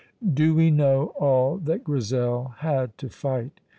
Do 0.33 0.55
we 0.55 0.71
know 0.71 1.13
all 1.15 1.57
that 1.57 1.83
Grizel 1.83 2.55
had 2.57 2.97
to 2.97 3.07
fight? 3.07 3.61